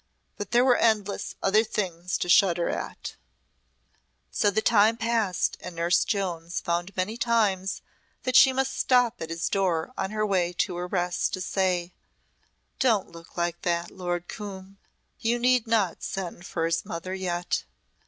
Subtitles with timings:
[0.35, 3.17] But there were endless other things to shudder at.
[4.31, 7.83] So the time passed and Nurse Jones found many times
[8.23, 11.93] that she must stop at his door on her way to her rest to say,
[12.79, 14.79] "Don't look like that, Lord Coombe.
[15.19, 17.63] You need not send for his mother yet."